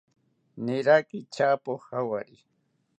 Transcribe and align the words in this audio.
Niraki 0.63 1.17
tyapo 1.33 1.71
jawari 1.87 2.37